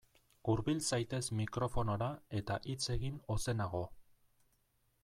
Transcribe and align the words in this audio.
Hurbil 0.53 0.79
zaitez 0.95 1.19
mikrofonora 1.41 2.09
eta 2.41 2.59
hitz 2.73 2.81
egin 2.99 3.21
ozenago. 3.39 3.85